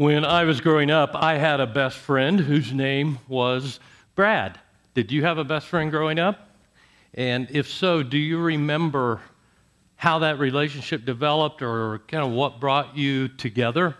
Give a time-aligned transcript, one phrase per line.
[0.00, 3.80] When I was growing up, I had a best friend whose name was
[4.14, 4.58] Brad.
[4.94, 6.48] Did you have a best friend growing up?
[7.12, 9.20] And if so, do you remember
[9.96, 13.94] how that relationship developed or kind of what brought you together?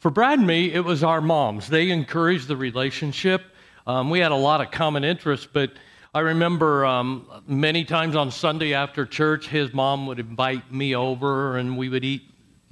[0.00, 1.68] For Brad and me, it was our moms.
[1.68, 3.44] They encouraged the relationship.
[3.86, 5.70] Um, we had a lot of common interests, but
[6.16, 11.58] I remember um, many times on Sunday after church, his mom would invite me over
[11.58, 12.22] and we would eat,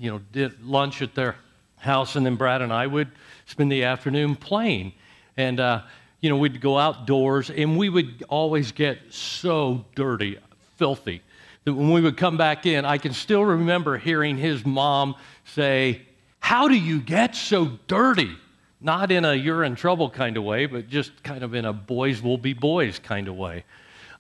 [0.00, 1.36] you know, lunch at their
[1.76, 3.08] house, and then Brad and I would
[3.46, 4.92] spend the afternoon playing.
[5.36, 5.82] And, uh,
[6.20, 10.38] you know, we'd go outdoors, and we would always get so dirty,
[10.76, 11.22] filthy,
[11.64, 16.02] that when we would come back in, I can still remember hearing his mom say,
[16.40, 18.36] How do you get so dirty?
[18.80, 21.72] Not in a you're in trouble kind of way, but just kind of in a
[21.72, 23.64] boys will be boys kind of way.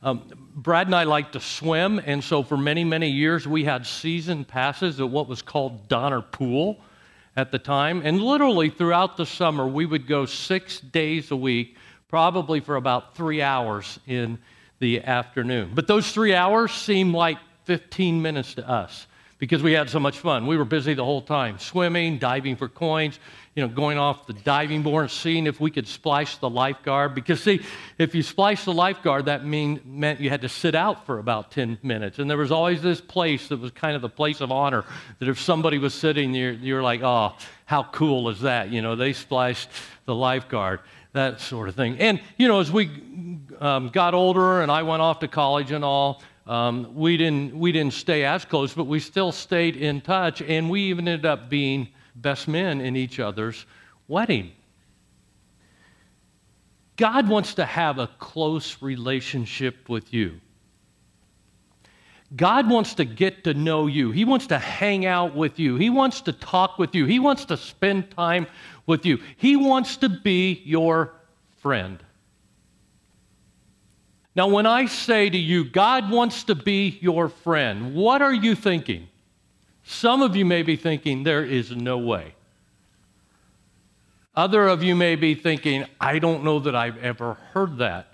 [0.02, 0.22] Um,
[0.54, 4.44] Brad and I like to swim, and so for many, many years we had season
[4.44, 6.78] passes at what was called Donner Pool
[7.36, 8.02] at the time.
[8.04, 11.76] And literally throughout the summer, we would go six days a week,
[12.08, 14.38] probably for about three hours in
[14.78, 15.72] the afternoon.
[15.74, 19.06] But those three hours seemed like 15 minutes to us
[19.38, 20.46] because we had so much fun.
[20.46, 23.18] We were busy the whole time, swimming, diving for coins,
[23.56, 27.14] you know, going off the diving board and seeing if we could splice the lifeguard.
[27.14, 27.62] Because, see,
[27.96, 31.50] if you splice the lifeguard, that mean, meant you had to sit out for about
[31.52, 32.18] 10 minutes.
[32.18, 34.84] And there was always this place that was kind of the place of honor
[35.20, 38.68] that if somebody was sitting there, you're like, oh, how cool is that?
[38.68, 39.70] You know, they spliced
[40.04, 40.80] the lifeguard,
[41.14, 41.98] that sort of thing.
[41.98, 42.90] And, you know, as we
[43.58, 47.72] um, got older and I went off to college and all, um, we, didn't, we
[47.72, 51.48] didn't stay as close, but we still stayed in touch, and we even ended up
[51.48, 53.66] being best men in each other's
[54.08, 54.52] wedding.
[56.96, 60.40] God wants to have a close relationship with you.
[62.34, 64.10] God wants to get to know you.
[64.10, 65.76] He wants to hang out with you.
[65.76, 67.04] He wants to talk with you.
[67.06, 68.46] He wants to spend time
[68.86, 69.20] with you.
[69.36, 71.12] He wants to be your
[71.58, 72.02] friend.
[74.34, 78.54] Now, when I say to you, God wants to be your friend, what are you
[78.54, 79.08] thinking?
[79.88, 82.34] Some of you may be thinking, there is no way.
[84.34, 88.08] Other of you may be thinking, I don't know that I've ever heard that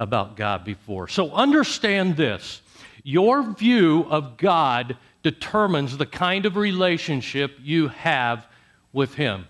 [0.00, 1.06] about God before.
[1.06, 2.60] So understand this
[3.04, 8.46] your view of God determines the kind of relationship you have
[8.92, 9.46] with Him.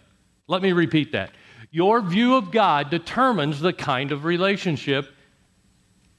[0.46, 1.30] Let me repeat that.
[1.70, 5.12] Your view of God determines the kind of relationship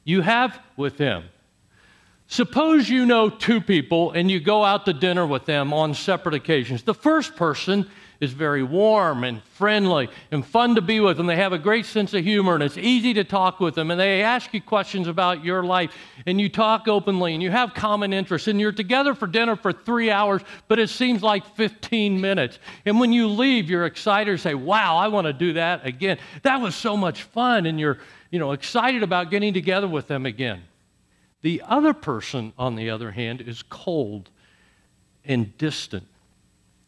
[0.03, 1.25] you have with Him.
[2.27, 6.35] Suppose you know two people and you go out to dinner with them on separate
[6.35, 6.83] occasions.
[6.83, 11.35] The first person is very warm and friendly and fun to be with, and they
[11.35, 14.21] have a great sense of humor, and it's easy to talk with them, and they
[14.21, 15.91] ask you questions about your life,
[16.25, 19.73] and you talk openly, and you have common interests, and you're together for dinner for
[19.73, 22.57] three hours, but it seems like 15 minutes.
[22.85, 26.17] And when you leave, you're excited to say, Wow, I want to do that again.
[26.43, 27.97] That was so much fun, and you're
[28.31, 30.63] you know, excited about getting together with them again.
[31.41, 34.29] The other person, on the other hand, is cold
[35.23, 36.07] and distant.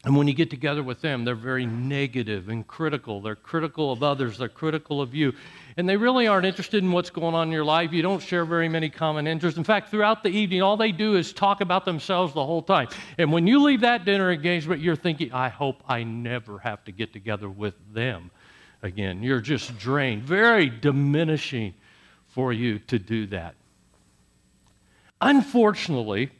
[0.08, 3.20] And when you get together with them, they're very negative and critical.
[3.20, 5.34] They're critical of others, they're critical of you.
[5.76, 7.92] And they really aren't interested in what's going on in your life.
[7.92, 9.58] You don't share very many common interests.
[9.58, 12.88] In fact, throughout the evening, all they do is talk about themselves the whole time.
[13.18, 16.92] And when you leave that dinner engagement, you're thinking, I hope I never have to
[16.92, 18.32] get together with them
[18.84, 19.24] again.
[19.24, 20.24] You're just drained.
[20.24, 21.74] Very diminishing
[22.28, 23.56] for you to do that.
[25.22, 26.32] Unfortunately,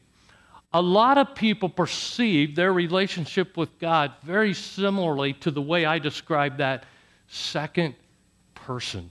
[0.74, 6.00] a lot of people perceive their relationship with God very similarly to the way I
[6.00, 6.86] describe that
[7.28, 7.96] second
[8.54, 9.10] person.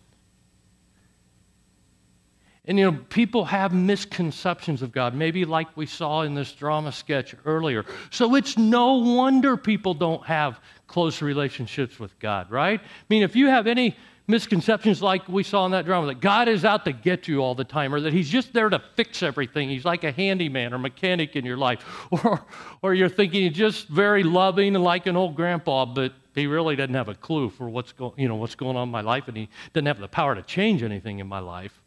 [2.69, 6.91] And you know, people have misconceptions of God, maybe like we saw in this drama
[6.91, 7.84] sketch earlier.
[8.10, 12.81] So it's no wonder people don't have close relationships with God, right?
[12.81, 16.48] I mean, if you have any misconceptions like we saw in that drama that God
[16.48, 19.22] is out to get you all the time or that He's just there to fix
[19.22, 19.69] everything.
[19.69, 21.84] He's like a handyman or mechanic in your life.
[22.25, 22.44] Or,
[22.82, 26.94] or you're thinking He's just very loving like an old grandpa, but He really doesn't
[26.94, 29.37] have a clue for what's, go, you know, what's going on in my life and
[29.37, 31.81] He doesn't have the power to change anything in my life.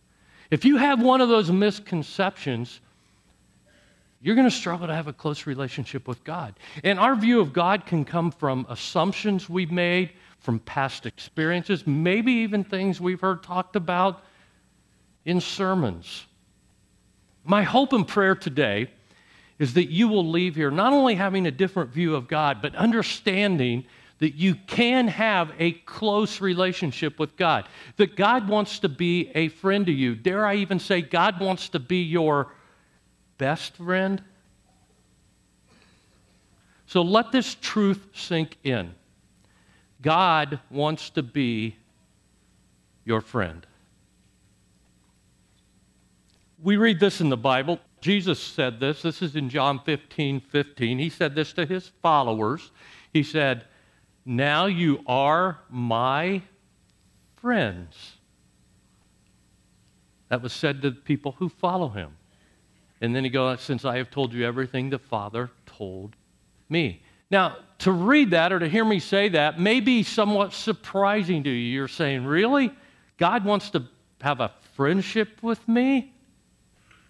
[0.52, 2.80] If you have one of those misconceptions,
[4.22, 6.56] you're going to struggle to have a close relationship with God.
[6.84, 12.32] And our view of God can come from assumptions we've made, from past experiences, maybe
[12.32, 14.24] even things we've heard talked about
[15.26, 16.26] in sermons.
[17.44, 18.90] My hope and prayer today
[19.58, 22.74] is that you will leave here not only having a different view of God, but
[22.76, 23.86] understanding
[24.20, 29.50] that you can have a close relationship with God, that God wants to be a
[29.50, 30.16] friend to you.
[30.16, 32.52] Dare I even say, God wants to be your
[33.38, 34.22] best friend?
[36.86, 38.94] So let this truth sink in.
[40.02, 41.76] God wants to be
[43.06, 43.66] your friend.
[46.62, 47.80] We read this in the Bible.
[48.02, 49.02] Jesus said this.
[49.02, 51.00] This is in John 15 15.
[51.00, 52.72] He said this to his followers.
[53.14, 53.66] He said,
[54.26, 56.42] Now you are my
[57.38, 58.14] friends.
[60.30, 62.16] That was said to the people who follow him.
[63.02, 66.16] And then he goes, Since I have told you everything the Father told
[66.70, 67.02] me.
[67.32, 71.50] Now, to read that or to hear me say that may be somewhat surprising to
[71.50, 71.74] you.
[71.74, 72.72] You're saying, Really?
[73.18, 73.84] God wants to
[74.22, 76.14] have a friendship with me?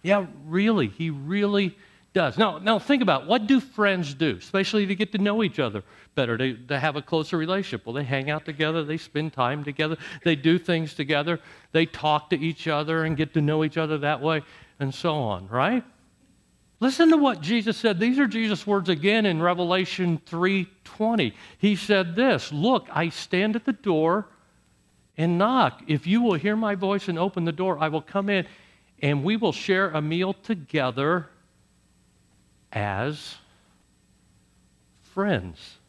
[0.01, 0.87] Yeah, really.
[0.87, 1.77] He really
[2.13, 2.37] does.
[2.37, 3.27] Now, now think about it.
[3.27, 5.83] what do friends do, especially to get to know each other
[6.15, 7.85] better, to, to have a closer relationship?
[7.85, 11.39] Well, they hang out together, they spend time together, they do things together,
[11.71, 14.41] they talk to each other and get to know each other that way,
[14.79, 15.83] and so on, right?
[16.81, 17.99] Listen to what Jesus said.
[17.99, 21.33] These are Jesus' words again in Revelation 3:20.
[21.57, 24.27] He said this, "Look, I stand at the door
[25.17, 25.83] and knock.
[25.87, 28.47] If you will hear my voice and open the door, I will come in
[29.01, 31.29] and we will share a meal together
[32.71, 33.35] as
[35.01, 35.79] friends."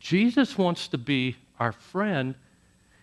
[0.00, 2.34] Jesus wants to be our friend,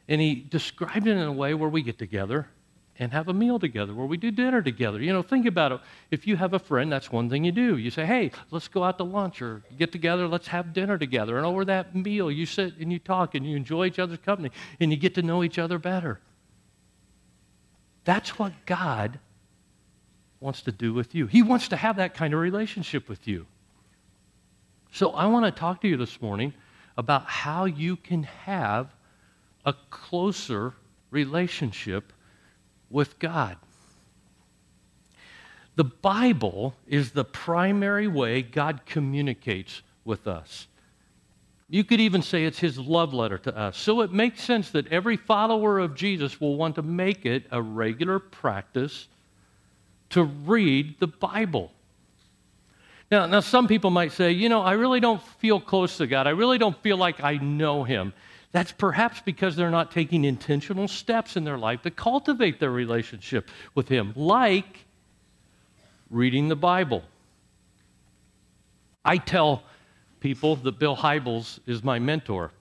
[0.10, 2.50] and he described it in a way where we get together
[3.00, 5.00] and have a meal together, where we do dinner together.
[5.00, 5.80] You know, think about it.
[6.10, 7.78] If you have a friend, that's one thing you do.
[7.78, 11.38] You say, hey, let's go out to lunch or get together, let's have dinner together.
[11.38, 14.52] And over that meal, you sit and you talk and you enjoy each other's company
[14.80, 16.20] and you get to know each other better.
[18.04, 19.20] That's what God
[20.40, 21.28] wants to do with you.
[21.28, 23.46] He wants to have that kind of relationship with you.
[24.92, 26.54] So I want to talk to you this morning
[26.98, 28.88] about how you can have
[29.66, 30.74] a closer
[31.12, 32.14] relationship
[32.90, 33.58] with God.
[35.76, 40.68] The Bible is the primary way God communicates with us.
[41.70, 43.78] You could even say it's his love letter to us.
[43.78, 47.62] So it makes sense that every follower of Jesus will want to make it a
[47.62, 49.08] regular practice
[50.12, 51.72] to read the Bible.
[53.12, 56.28] Now, now, some people might say, you know, I really don't feel close to God.
[56.28, 58.14] I really don't feel like I know him.
[58.52, 63.50] That's perhaps because they're not taking intentional steps in their life to cultivate their relationship
[63.76, 64.86] with Him, like
[66.10, 67.04] reading the Bible.
[69.04, 69.64] I tell
[70.20, 72.52] people that Bill Hybels is my mentor.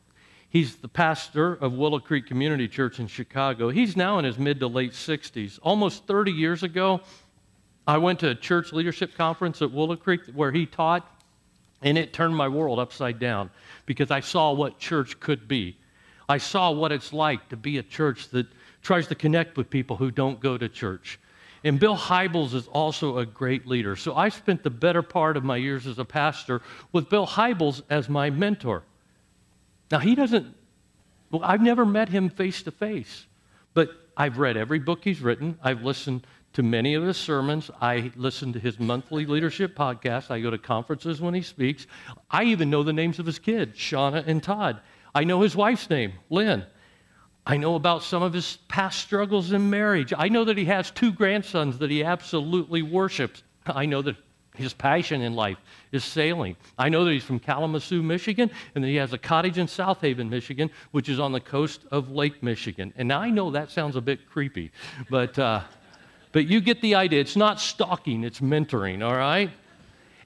[0.49, 3.69] He's the pastor of Willow Creek Community Church in Chicago.
[3.69, 5.59] He's now in his mid to late 60s.
[5.63, 7.01] Almost 30 years ago,
[7.87, 11.16] I went to a church leadership conference at Willow Creek where he taught,
[11.83, 13.51] and it turned my world upside down
[13.85, 15.77] because I saw what church could be.
[16.29, 18.47] I saw what it's like to be a church that
[18.83, 21.19] tries to connect with people who don't go to church.
[21.65, 23.97] And Bill Hybels is also a great leader.
[23.97, 26.63] So I spent the better part of my years as a pastor
[26.93, 28.83] with Bill Hybels as my mentor.
[29.91, 30.55] Now, he doesn't,
[31.31, 33.27] well, I've never met him face to face,
[33.75, 35.59] but I've read every book he's written.
[35.63, 37.71] I've listened to many of his sermons.
[37.83, 40.31] I listen to his monthly leadership podcast.
[40.31, 41.87] I go to conferences when he speaks.
[42.31, 44.81] I even know the names of his kids, Shauna and Todd.
[45.15, 46.65] I know his wife's name, Lynn.
[47.45, 50.15] I know about some of his past struggles in marriage.
[50.17, 53.43] I know that he has two grandsons that he absolutely worships.
[53.67, 54.17] I know that
[54.55, 55.59] his passion in life
[55.93, 56.57] is sailing.
[56.79, 60.01] I know that he's from Kalamazoo, Michigan, and that he has a cottage in South
[60.01, 62.95] Haven, Michigan, which is on the coast of Lake Michigan.
[62.97, 64.73] And now I know that sounds a bit creepy,
[65.11, 65.61] but uh,
[66.37, 67.19] but you get the idea.
[67.19, 69.51] It's not stalking, it's mentoring, all right?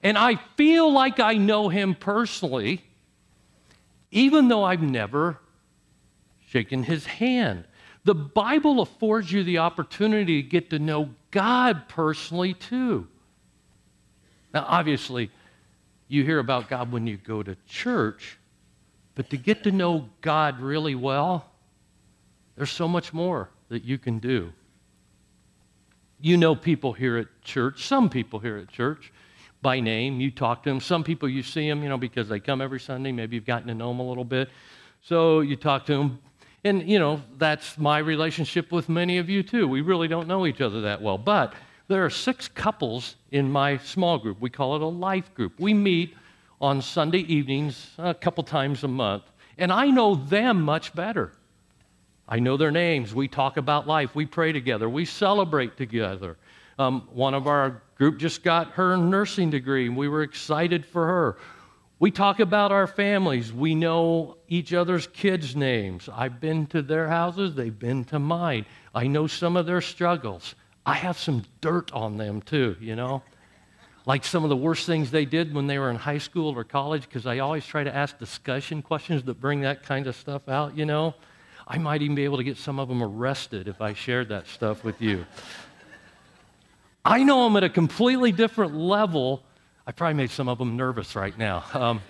[0.02, 2.82] And I feel like I know him personally,
[4.10, 5.38] even though I've never
[6.48, 7.62] shaken his hand.
[8.02, 13.06] The Bible affords you the opportunity to get to know God personally, too.
[14.52, 15.30] Now, obviously,
[16.08, 18.36] you hear about God when you go to church,
[19.14, 21.46] but to get to know God really well,
[22.56, 24.52] there's so much more that you can do.
[26.20, 29.12] You know people here at church, some people here at church
[29.62, 30.20] by name.
[30.20, 30.80] You talk to them.
[30.80, 33.12] Some people you see them, you know, because they come every Sunday.
[33.12, 34.50] Maybe you've gotten to know them a little bit.
[35.02, 36.18] So you talk to them.
[36.62, 39.66] And, you know, that's my relationship with many of you too.
[39.66, 41.16] We really don't know each other that well.
[41.16, 41.54] But
[41.88, 44.40] there are six couples in my small group.
[44.40, 45.58] We call it a life group.
[45.58, 46.14] We meet
[46.60, 49.24] on Sunday evenings a couple times a month.
[49.56, 51.32] And I know them much better.
[52.30, 53.12] I know their names.
[53.12, 54.14] We talk about life.
[54.14, 54.88] We pray together.
[54.88, 56.36] We celebrate together.
[56.78, 61.06] Um, one of our group just got her nursing degree, and we were excited for
[61.06, 61.36] her.
[61.98, 63.52] We talk about our families.
[63.52, 66.08] We know each other's kids' names.
[66.10, 68.64] I've been to their houses, they've been to mine.
[68.94, 70.54] I know some of their struggles.
[70.86, 73.22] I have some dirt on them too, you know.
[74.06, 76.64] like some of the worst things they did when they were in high school or
[76.64, 80.48] college, because I always try to ask discussion questions that bring that kind of stuff
[80.48, 81.14] out, you know.
[81.70, 84.48] I might even be able to get some of them arrested if I shared that
[84.48, 85.24] stuff with you.
[87.04, 89.44] I know them at a completely different level.
[89.86, 91.64] I probably made some of them nervous right now.
[91.72, 92.02] Um,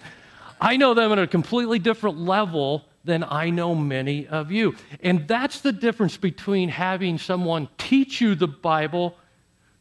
[0.63, 4.77] I know them at a completely different level than I know many of you.
[5.03, 9.15] And that's the difference between having someone teach you the Bible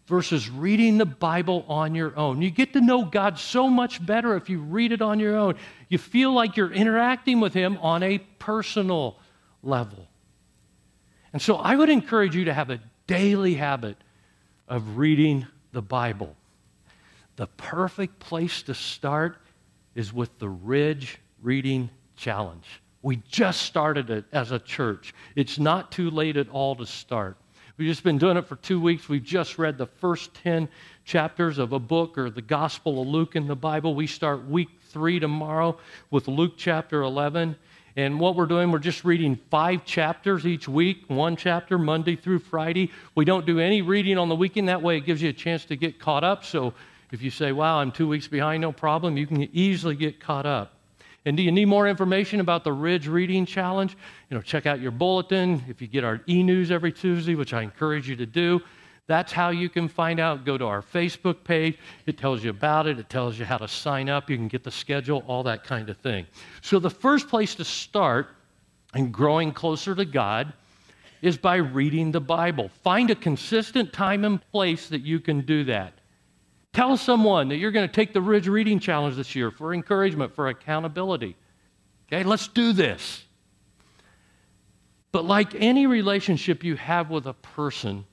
[0.07, 2.41] versus reading the Bible on your own.
[2.41, 5.55] You get to know God so much better if you read it on your own.
[5.88, 9.15] You feel like you're interacting with Him on a personal
[9.63, 10.08] level.
[11.34, 13.98] And so I would encourage you to have a daily habit
[14.68, 16.36] of reading the Bible.
[17.36, 19.38] The perfect place to start
[19.96, 22.66] is with the Ridge Reading Challenge.
[23.01, 25.13] We just started it as a church.
[25.36, 27.38] It's not too late at all to start.
[27.78, 29.08] We've just been doing it for two weeks.
[29.08, 30.68] We've just read the first 10
[31.06, 33.96] chapters of a book or the Gospel of Luke in the Bible.
[33.96, 35.78] We start week three tomorrow
[36.12, 37.56] with Luke chapter 11.
[38.00, 42.39] And what we're doing, we're just reading five chapters each week, one chapter Monday through
[42.39, 42.91] Friday.
[43.13, 44.70] We don't do any reading on the weekend.
[44.70, 46.46] That way, it gives you a chance to get caught up.
[46.46, 46.74] So
[47.12, 50.46] if you say, wow, I'm two weeks behind, no problem, you can easily get caught
[50.46, 50.75] up.
[51.25, 53.98] And do you need more information about the Ridge Reading Challenge?
[54.29, 55.62] You know, check out your bulletin.
[55.68, 58.62] If you get our e-news every Tuesday, which I encourage you to do,
[59.10, 60.46] that's how you can find out.
[60.46, 61.80] Go to our Facebook page.
[62.06, 63.00] It tells you about it.
[63.00, 64.30] It tells you how to sign up.
[64.30, 66.28] You can get the schedule, all that kind of thing.
[66.62, 68.28] So the first place to start
[68.94, 70.54] in growing closer to God
[71.24, 72.70] is by reading the Bible.
[72.84, 75.94] Find a consistent time and place that you can do that.
[76.72, 80.36] Tell someone that you're going to take the Ridge Reading Challenge this year for encouragement,
[80.36, 81.36] for accountability.
[82.08, 83.24] Okay, let's do this.
[85.12, 88.06] But like any relationship you have with a person,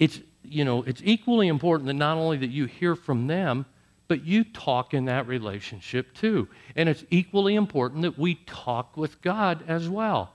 [0.00, 3.66] it's, you know, it's equally important that not only that you hear from them,
[4.08, 6.48] but you talk in that relationship too.
[6.74, 10.32] And it's equally important that we talk with God as well,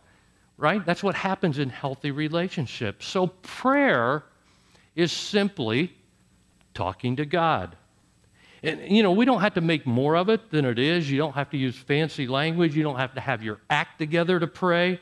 [0.55, 0.85] right?
[0.85, 3.05] That's what happens in healthy relationships.
[3.05, 4.23] So prayer
[4.95, 5.93] is simply
[6.73, 7.75] talking to God.
[8.63, 11.11] And, you know, we don't have to make more of it than it is.
[11.11, 12.75] You don't have to use fancy language.
[12.75, 15.01] You don't have to have your act together to pray.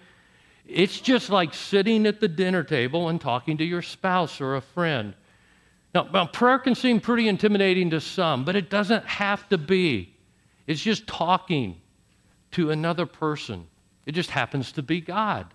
[0.65, 4.61] It's just like sitting at the dinner table and talking to your spouse or a
[4.61, 5.13] friend.
[5.93, 10.15] Now, now, prayer can seem pretty intimidating to some, but it doesn't have to be.
[10.65, 11.79] It's just talking
[12.51, 13.67] to another person.
[14.05, 15.53] It just happens to be God.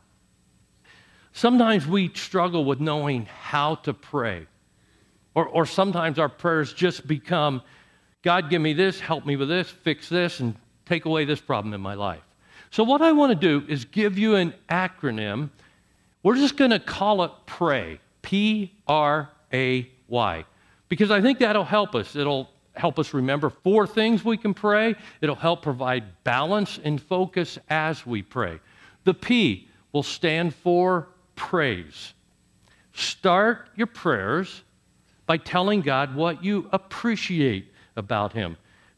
[1.33, 4.47] Sometimes we struggle with knowing how to pray.
[5.35, 7.63] Or, or sometimes our prayers just become
[8.23, 11.73] God, give me this, help me with this, fix this, and take away this problem
[11.73, 12.28] in my life.
[12.71, 15.51] So, what I want to do is give you an acronym.
[16.23, 20.45] We're just going to call it PRAY, P R A Y,
[20.89, 22.15] because I think that'll help us.
[22.15, 27.59] It'll help us remember four things we can pray, it'll help provide balance and focus
[27.69, 28.61] as we pray.
[29.05, 32.15] The P will stand for praise.
[32.93, 34.63] Start your prayers
[35.27, 38.57] by telling God what you appreciate about Him.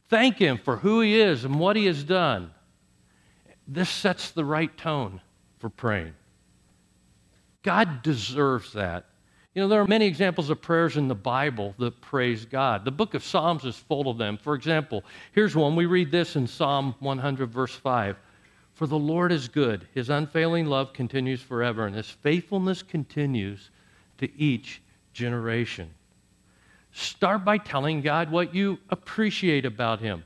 [0.09, 2.51] Thank Him for who He is and what He has done.
[3.73, 5.21] This sets the right tone
[5.59, 6.13] for praying.
[7.63, 9.07] God deserves that.
[9.55, 12.85] You know, there are many examples of prayers in the Bible that praise God.
[12.85, 14.37] The book of Psalms is full of them.
[14.37, 15.77] For example, here's one.
[15.77, 18.17] We read this in Psalm 100, verse 5.
[18.75, 23.71] For the Lord is good, his unfailing love continues forever, and his faithfulness continues
[24.19, 24.81] to each
[25.13, 25.91] generation.
[26.93, 30.25] Start by telling God what you appreciate about Him.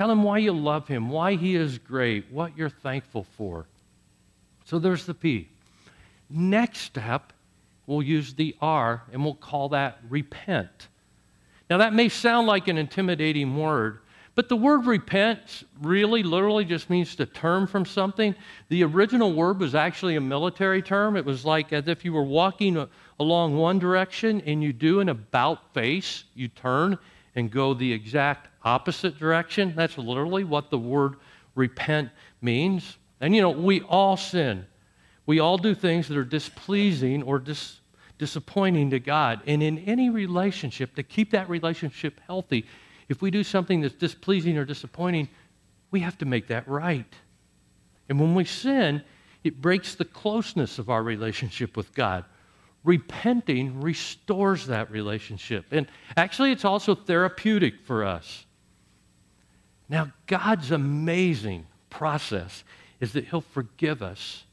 [0.00, 3.66] Tell Him why you love Him, why He is great, what you're thankful for.
[4.64, 5.50] So there's the P.
[6.30, 7.34] Next step,
[7.86, 10.88] we'll use the R and we'll call that repent.
[11.68, 13.98] Now, that may sound like an intimidating word,
[14.34, 18.34] but the word repent really literally just means to turn from something.
[18.70, 21.14] The original word was actually a military term.
[21.14, 22.88] It was like as if you were walking
[23.18, 26.96] along one direction and you do an about face, you turn
[27.34, 29.74] and go the exact opposite direction.
[29.76, 31.16] That's literally what the word
[31.54, 32.98] repent means.
[33.20, 34.66] And you know, we all sin.
[35.26, 37.80] We all do things that are displeasing or dis-
[38.18, 39.40] disappointing to God.
[39.46, 42.66] And in any relationship, to keep that relationship healthy,
[43.08, 45.28] if we do something that's displeasing or disappointing,
[45.90, 47.12] we have to make that right.
[48.08, 49.02] And when we sin,
[49.44, 52.24] it breaks the closeness of our relationship with God.
[52.84, 55.66] Repenting restores that relationship.
[55.70, 55.86] And
[56.16, 58.46] actually, it's also therapeutic for us.
[59.90, 62.64] Now, God's amazing process
[63.00, 64.44] is that He'll forgive us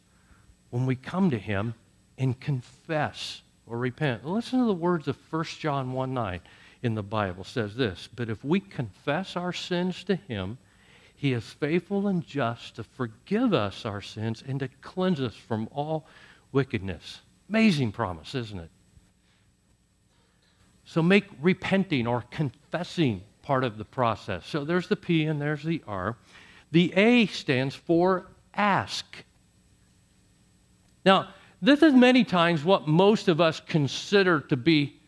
[0.72, 1.75] when we come to Him
[2.17, 4.25] and confess or repent.
[4.25, 6.41] Listen to the words of 1 John 1 9.
[6.82, 10.58] in the Bible says this But if we confess our sins to him,
[11.15, 15.67] he is faithful and just to forgive us our sins and to cleanse us from
[15.72, 16.08] all
[16.51, 17.22] wickedness.
[17.50, 18.70] Amazing promise, isn't it?
[20.86, 24.46] So make repenting or confessing part of the process.
[24.46, 26.18] So there's the P and there's the R.
[26.72, 29.06] The A stands for ask.
[31.06, 31.30] Now,
[31.62, 35.00] this is many times what most of us consider to be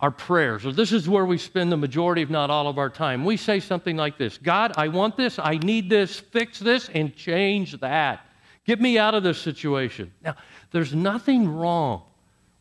[0.00, 2.90] our prayers, or this is where we spend the majority, if not all, of our
[2.90, 3.24] time.
[3.24, 7.14] We say something like this God, I want this, I need this, fix this, and
[7.14, 8.26] change that.
[8.64, 10.12] Get me out of this situation.
[10.24, 10.34] Now,
[10.72, 12.02] there's nothing wrong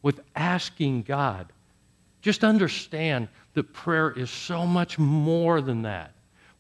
[0.04, 1.52] with asking God.
[2.22, 6.14] Just understand that prayer is so much more than that.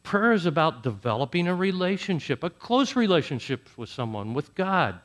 [0.03, 4.99] Prayer is about developing a relationship, a close relationship with someone, with God.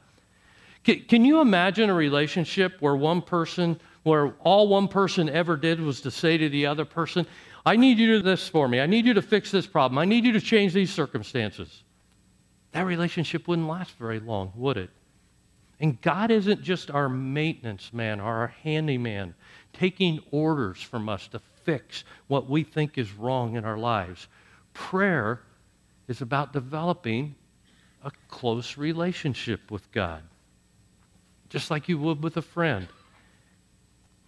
[0.84, 6.00] Can, you imagine a relationship where one person, where all one person ever did was
[6.02, 7.26] to say to the other person,
[7.66, 8.80] I need you to do this for me.
[8.80, 9.98] I need you to fix this problem.
[9.98, 11.82] I need you to change these circumstances.
[12.70, 14.90] That relationship wouldn't last very long, would it?
[15.80, 19.34] And God isn't just our maintenance man or our handyman
[19.78, 24.28] taking orders from us to fix what we think is wrong in our lives.
[24.72, 25.40] Prayer
[26.08, 27.34] is about developing
[28.04, 30.22] a close relationship with God,
[31.48, 32.86] just like you would with a friend.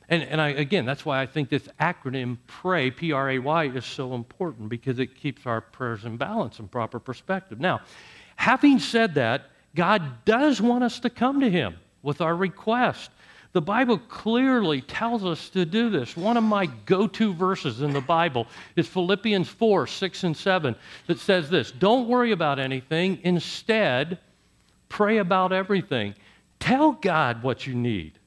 [0.09, 3.65] And, and I, again, that's why I think this acronym PRAY, P R A Y,
[3.67, 7.61] is so important because it keeps our prayers in balance and proper perspective.
[7.61, 7.83] Now,
[8.37, 13.11] having said that, God does want us to come to Him with our request.
[13.53, 16.17] The Bible clearly tells us to do this.
[16.17, 20.77] One of my go to verses in the Bible is Philippians 4 6 and 7
[21.07, 23.19] that says this Don't worry about anything.
[23.23, 24.19] Instead,
[24.89, 26.15] pray about everything.
[26.61, 28.19] Tell God what you need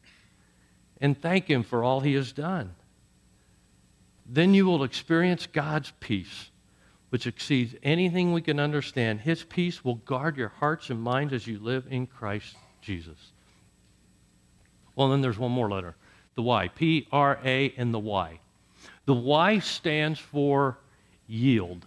[1.02, 2.76] and thank Him for all He has done.
[4.26, 6.52] Then you will experience God's peace,
[7.10, 9.20] which exceeds anything we can understand.
[9.20, 13.34] His peace will guard your hearts and minds as you live in Christ Jesus.
[14.96, 15.96] Well, then there's one more letter
[16.36, 16.70] the Y.
[16.70, 18.40] P R A and the Y.
[19.06, 20.78] The Y stands for
[21.28, 21.86] yield.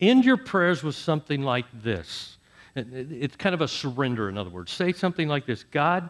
[0.00, 2.38] End your prayers with something like this.
[2.74, 4.72] It's kind of a surrender, in other words.
[4.72, 6.08] Say something like this God,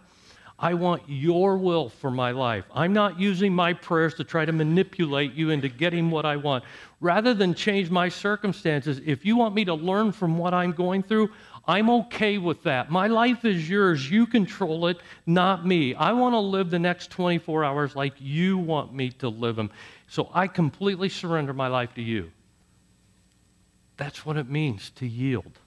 [0.59, 2.66] I want your will for my life.
[2.75, 6.64] I'm not using my prayers to try to manipulate you into getting what I want.
[7.01, 11.03] Rather than change my circumstances, if you want me to learn from what I'm going
[11.03, 11.31] through,
[11.71, 12.91] I'm okay with that.
[12.91, 14.11] My life is yours.
[14.11, 15.95] You control it, not me.
[15.95, 19.71] I want to live the next 24 hours like you want me to live them.
[20.09, 22.33] So I completely surrender my life to you.
[23.97, 25.61] That's what it means to yield.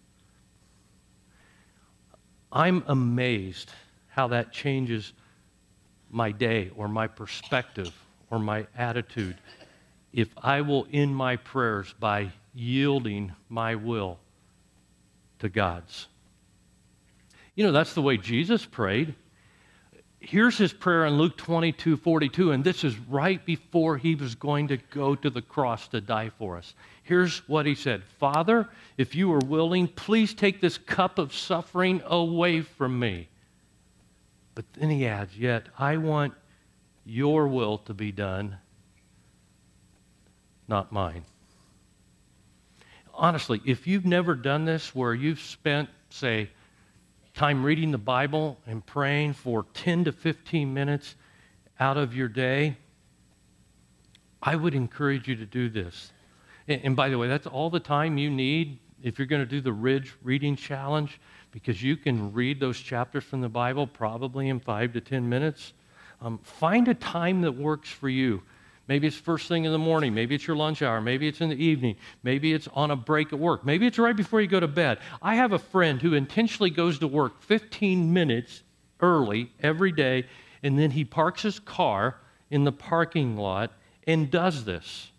[2.51, 3.71] I'm amazed
[4.09, 5.13] how that changes
[6.11, 7.93] my day or my perspective
[8.29, 9.37] or my attitude
[10.11, 14.19] if I will end my prayers by yielding my will
[15.43, 16.07] to God's.
[17.55, 19.13] You know, that's the way Jesus prayed.
[20.19, 24.69] Here's his prayer in Luke 22 42, and this is right before he was going
[24.69, 26.73] to go to the cross to die for us.
[27.03, 32.01] Here's what he said Father, if you are willing, please take this cup of suffering
[32.05, 33.27] away from me.
[34.55, 36.33] But then he adds, Yet I want
[37.05, 38.57] your will to be done,
[40.69, 41.25] not mine
[43.13, 46.49] honestly, if you've never done this where you've spent, say,
[47.33, 51.15] time reading the Bible and praying for 10 to 15 minutes
[51.79, 52.77] out of your day,
[54.41, 56.11] I would encourage you to do this.
[56.67, 59.49] And, and by the way, that's all the time you need if you're going to
[59.49, 61.19] do the Ridge Reading Challenge,
[61.51, 65.73] because you can read those chapters from the Bible probably in five to 10 minutes.
[66.21, 68.41] Um, find a time that works for you.
[68.87, 70.13] Maybe it's first thing in the morning.
[70.13, 70.99] Maybe it's your lunch hour.
[70.99, 71.95] Maybe it's in the evening.
[72.21, 73.65] Maybe it's on a break at work.
[73.65, 74.99] Maybe it's right before you go to bed.
[75.21, 78.61] I have a friend who intentionally goes to work 15 minutes
[78.99, 80.25] early every day,
[80.63, 82.17] and then he parks his car
[82.51, 83.71] in the parking lot
[84.05, 85.11] and does this.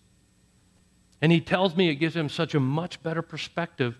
[1.22, 3.96] And he tells me it gives him such a much better perspective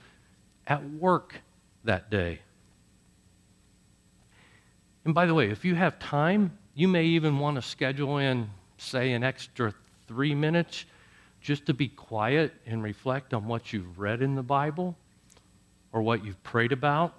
[0.66, 1.40] at work
[1.85, 2.40] that day.
[5.07, 8.50] And by the way, if you have time, you may even want to schedule in
[8.76, 9.72] say an extra
[10.06, 10.84] three minutes
[11.40, 14.96] just to be quiet and reflect on what you've read in the Bible
[15.92, 17.14] or what you've prayed about.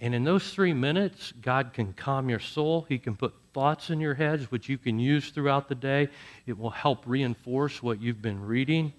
[0.00, 2.86] And in those three minutes, God can calm your soul.
[2.88, 6.08] He can put thoughts in your heads, which you can use throughout the day.
[6.46, 8.92] It will help reinforce what you've been reading.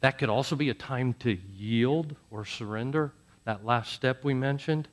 [0.00, 3.12] That could also be a time to yield or surrender,
[3.44, 4.88] that last step we mentioned.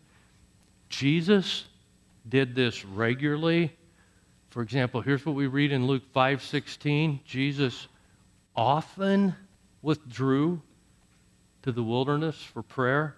[0.87, 1.65] Jesus
[2.29, 3.73] did this regularly
[4.51, 7.23] For example, here's what we read in Luke 5:16.
[7.23, 7.87] Jesus
[8.53, 9.33] often
[9.81, 10.61] withdrew
[11.61, 13.15] to the wilderness for prayer.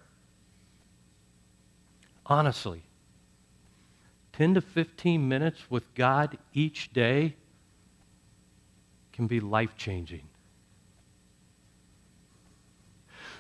[2.28, 2.84] Honestly,
[4.34, 7.36] 10 to 15 minutes with God each day
[9.12, 9.76] can be life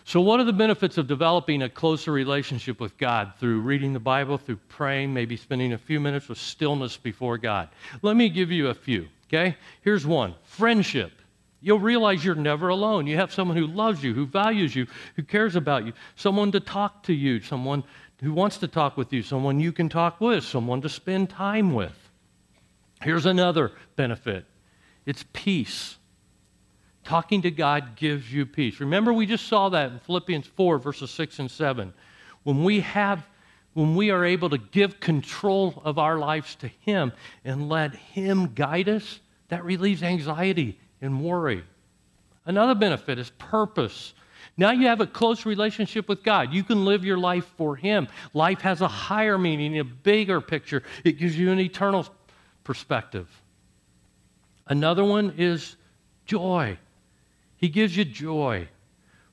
[0.05, 3.99] So, what are the benefits of developing a closer relationship with God through reading the
[3.99, 7.69] Bible, through praying, maybe spending a few minutes with stillness before God?
[8.01, 9.55] Let me give you a few, okay?
[9.81, 11.13] Here's one friendship.
[11.61, 13.07] You'll realize you're never alone.
[13.07, 14.85] You have someone who loves you, who values you,
[15.15, 17.85] who cares about you, someone to talk to you, someone
[18.21, 21.73] who wants to talk with you, someone you can talk with, someone to spend time
[21.73, 21.97] with.
[23.01, 24.45] Here's another benefit
[25.05, 25.97] it's peace.
[27.03, 28.79] Talking to God gives you peace.
[28.79, 31.93] Remember, we just saw that in Philippians 4, verses 6 and 7.
[32.43, 33.25] When we have
[33.73, 37.11] when we are able to give control of our lives to Him
[37.43, 41.63] and let Him guide us, that relieves anxiety and worry.
[42.45, 44.13] Another benefit is purpose.
[44.57, 46.53] Now you have a close relationship with God.
[46.53, 48.07] You can live your life for Him.
[48.33, 50.83] Life has a higher meaning, a bigger picture.
[51.03, 52.07] It gives you an eternal
[52.63, 53.27] perspective.
[54.67, 55.75] Another one is
[56.25, 56.77] joy.
[57.63, 58.67] He gives you joy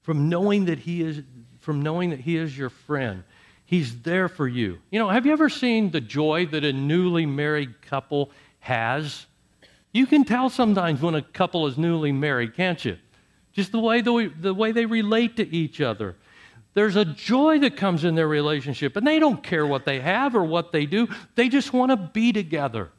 [0.03, 1.21] from knowing that he is
[1.59, 3.25] from knowing that he is your friend.
[3.66, 4.79] He's there for you.
[4.93, 9.27] You know, have you ever seen the joy that a newly married couple has?
[9.90, 12.99] You can tell sometimes when a couple is newly married, can't you?
[13.53, 16.14] Just the way, the, the way they relate to each other.
[16.75, 20.37] There's a joy that comes in their relationship, and they don't care what they have
[20.37, 21.09] or what they do.
[21.35, 22.90] They just want to be together.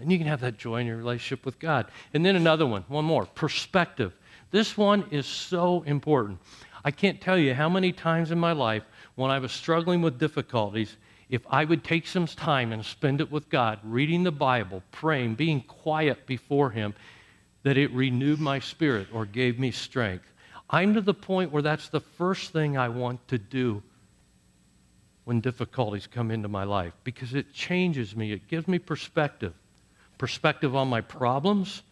[0.00, 1.86] And you can have that joy in your relationship with God.
[2.12, 4.12] And then another one, one more perspective.
[4.54, 6.38] This one is so important.
[6.84, 8.84] I can't tell you how many times in my life
[9.16, 10.96] when I was struggling with difficulties,
[11.28, 15.34] if I would take some time and spend it with God, reading the Bible, praying,
[15.34, 16.94] being quiet before Him,
[17.64, 20.32] that it renewed my spirit or gave me strength.
[20.70, 23.82] I'm to the point where that's the first thing I want to do
[25.24, 29.54] when difficulties come into my life because it changes me, it gives me perspective.
[30.16, 31.82] Perspective on my problems,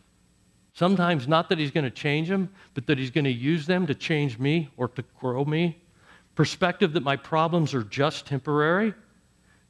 [0.74, 3.86] Sometimes not that he's going to change them, but that he's going to use them
[3.86, 5.78] to change me or to grow me.
[6.34, 8.94] Perspective that my problems are just temporary,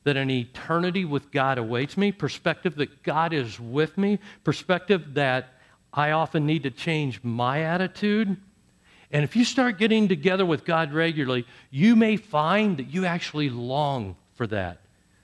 [0.05, 2.13] that an eternity with God awaits me.
[2.13, 4.21] Perspective that God is with me.
[4.45, 5.55] Perspective that
[5.93, 8.37] I often need to change my attitude.
[9.11, 13.51] And if you start getting together with God regularly, you may find that you actually
[13.51, 14.82] long for that.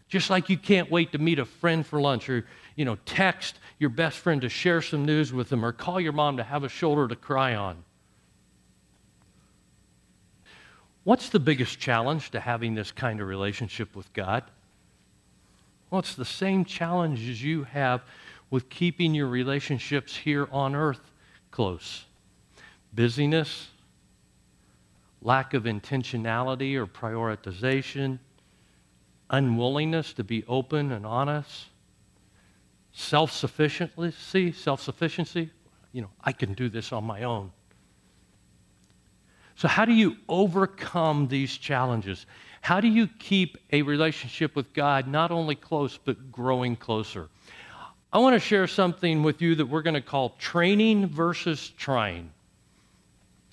[0.08, 3.58] Just like you can't wait to meet a friend for lunch or, you know, text
[3.78, 6.64] your best friend to share some news with them or call your mom to have
[6.64, 7.84] a shoulder to cry on.
[11.04, 14.44] What's the biggest challenge to having this kind of relationship with God?
[15.90, 18.02] Well, it's the same challenges you have
[18.50, 21.12] with keeping your relationships here on earth
[21.50, 22.04] close
[22.94, 23.68] busyness,
[25.20, 28.18] lack of intentionality or prioritization,
[29.30, 31.66] unwillingness to be open and honest,
[32.92, 35.50] self sufficiency, self sufficiency.
[35.92, 37.50] You know, I can do this on my own.
[39.56, 42.26] So, how do you overcome these challenges?
[42.60, 47.28] How do you keep a relationship with God not only close, but growing closer?
[48.12, 52.30] I want to share something with you that we're going to call training versus trying.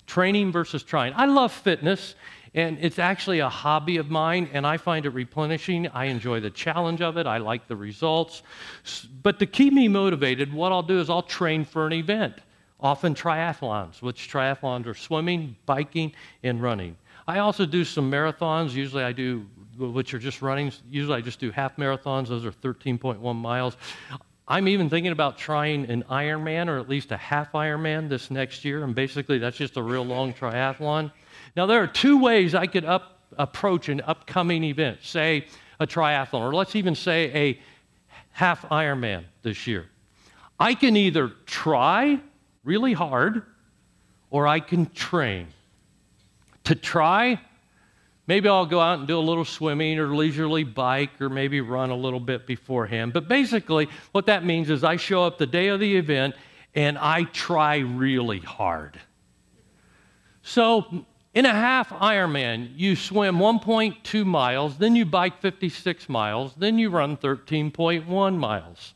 [0.06, 1.12] Training versus trying.
[1.14, 2.14] I love fitness,
[2.56, 5.88] and it's actually a hobby of mine, and I find it replenishing.
[5.88, 8.42] I enjoy the challenge of it, I like the results.
[9.22, 12.36] But to keep me motivated, what I'll do is I'll train for an event,
[12.80, 16.96] often triathlons, which triathlons are swimming, biking, and running.
[17.28, 18.72] I also do some marathons.
[18.72, 20.72] Usually I do, which are just running.
[20.88, 22.28] Usually I just do half marathons.
[22.28, 23.76] Those are 13.1 miles.
[24.48, 28.64] I'm even thinking about trying an Ironman or at least a half Ironman this next
[28.64, 28.84] year.
[28.84, 31.10] And basically, that's just a real long triathlon.
[31.56, 35.46] Now, there are two ways I could up, approach an upcoming event, say
[35.80, 37.60] a triathlon, or let's even say a
[38.32, 39.86] half Ironman this year.
[40.60, 42.20] I can either try
[42.62, 43.42] really hard
[44.30, 45.48] or I can train.
[46.64, 47.40] To try,
[48.26, 51.90] maybe I'll go out and do a little swimming or leisurely bike or maybe run
[51.90, 53.12] a little bit beforehand.
[53.14, 56.34] But basically, what that means is I show up the day of the event
[56.74, 59.00] and I try really hard.
[60.42, 61.06] So
[61.36, 66.88] in a half Ironman, you swim 1.2 miles, then you bike 56 miles, then you
[66.88, 68.94] run 13.1 miles.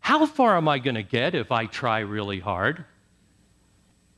[0.00, 2.86] How far am I going to get if I try really hard?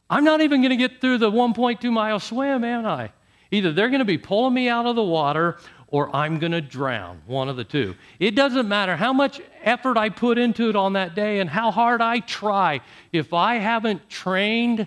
[0.09, 3.11] I'm not even going to get through the 1.2 mile swim, am I?
[3.51, 6.61] Either they're going to be pulling me out of the water or I'm going to
[6.61, 7.97] drown, one of the two.
[8.21, 11.73] It doesn't matter how much effort I put into it on that day and how
[11.73, 12.81] hard I try.
[13.13, 14.87] If I haven't trained,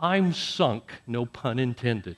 [0.00, 2.16] I'm sunk, no pun intended.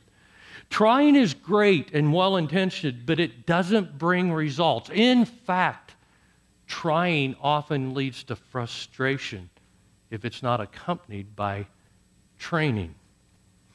[0.69, 4.91] Trying is great and well intentioned, but it doesn't bring results.
[4.93, 5.95] In fact,
[6.67, 9.51] trying often leads to frustration
[10.11, 11.67] if it's not accompanied by
[12.39, 12.95] training.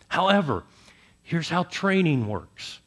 [0.08, 0.64] However,
[1.24, 2.80] here's how training works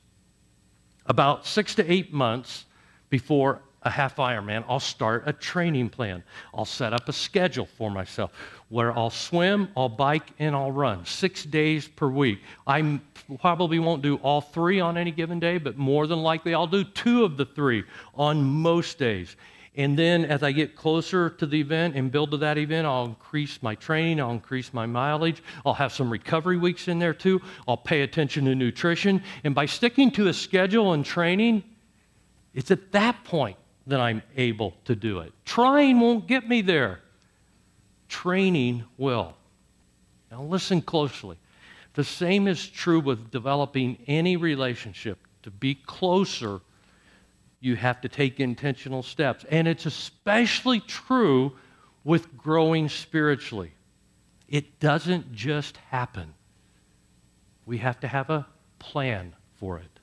[1.06, 2.64] about six to eight months
[3.10, 6.22] before a half Ironman, I'll start a training plan.
[6.52, 8.32] I'll set up a schedule for myself
[8.68, 12.40] where I'll swim, I'll bike, and I'll run six days per week.
[12.66, 13.00] I
[13.40, 16.84] probably won't do all three on any given day, but more than likely I'll do
[16.84, 19.36] two of the three on most days.
[19.76, 23.04] And then as I get closer to the event and build to that event, I'll
[23.04, 27.40] increase my training, I'll increase my mileage, I'll have some recovery weeks in there too,
[27.68, 29.22] I'll pay attention to nutrition.
[29.44, 31.62] And by sticking to a schedule and training,
[32.54, 33.56] it's at that point
[33.88, 35.32] that I'm able to do it.
[35.44, 37.00] Trying won't get me there,
[38.08, 39.34] training will.
[40.30, 41.36] Now, listen closely.
[41.94, 45.18] The same is true with developing any relationship.
[45.42, 46.60] To be closer
[47.60, 49.44] you have to take intentional steps.
[49.50, 51.56] And it's especially true
[52.04, 53.72] with growing spiritually.
[54.48, 56.34] It doesn't just happen,
[57.66, 58.46] we have to have a
[58.78, 59.97] plan for it.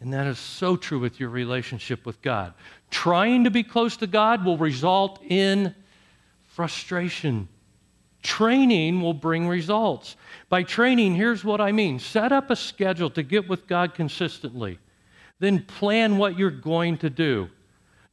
[0.00, 2.54] And that is so true with your relationship with God.
[2.90, 5.74] Trying to be close to God will result in
[6.46, 7.48] frustration.
[8.22, 10.16] Training will bring results.
[10.48, 14.78] By training, here's what I mean set up a schedule to get with God consistently.
[15.38, 17.48] Then plan what you're going to do.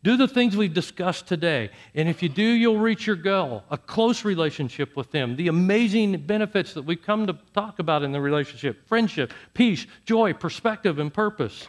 [0.03, 1.69] Do the things we've discussed today.
[1.93, 6.25] And if you do, you'll reach your goal a close relationship with Him, the amazing
[6.25, 11.13] benefits that we've come to talk about in the relationship friendship, peace, joy, perspective, and
[11.13, 11.67] purpose.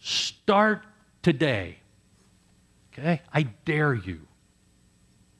[0.00, 0.84] Start
[1.22, 1.78] today.
[2.92, 3.20] Okay?
[3.32, 4.26] I dare you.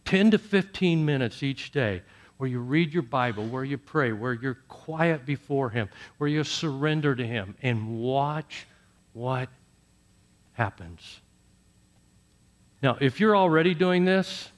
[0.05, 2.03] 10 to 15 minutes each day
[2.37, 6.43] where you read your Bible, where you pray, where you're quiet before Him, where you
[6.43, 8.67] surrender to Him, and watch
[9.13, 9.51] what
[10.55, 11.21] happens.
[12.83, 14.49] Now, if you're already doing this,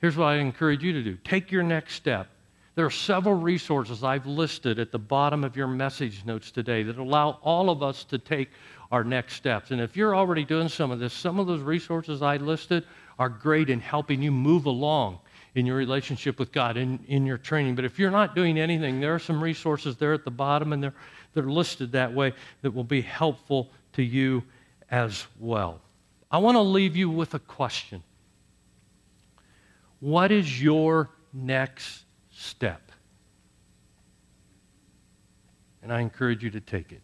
[0.00, 2.28] here's what I encourage you to do take your next step.
[2.74, 6.96] There are several resources I've listed at the bottom of your message notes today that
[6.98, 8.48] allow all of us to take
[8.90, 9.70] our next steps.
[9.70, 12.84] And if you're already doing some of this, some of those resources I listed
[13.18, 15.18] are great in helping you move along
[15.54, 17.74] in your relationship with God, in, in your training.
[17.74, 20.82] But if you're not doing anything, there are some resources there at the bottom, and
[20.82, 20.94] they're,
[21.34, 22.32] they're listed that way
[22.62, 24.42] that will be helpful to you
[24.90, 25.80] as well.
[26.30, 28.02] I want to leave you with a question
[30.00, 32.01] What is your next
[32.42, 32.92] step?
[35.82, 37.02] And I encourage you to take it.